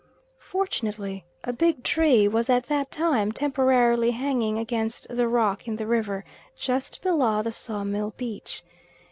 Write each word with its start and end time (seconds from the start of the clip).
Fortunately 0.39 1.25
a 1.43 1.53
big 1.53 1.83
tree 1.83 2.27
was 2.27 2.49
at 2.49 2.63
that 2.63 2.89
time 2.89 3.31
temporarily 3.31 4.09
hanging 4.09 4.57
against 4.57 5.05
the 5.15 5.27
rock 5.27 5.67
in 5.67 5.75
the 5.75 5.85
river, 5.85 6.25
just 6.57 7.03
below 7.03 7.43
the 7.43 7.51
sawmill 7.51 8.11
beach. 8.17 8.63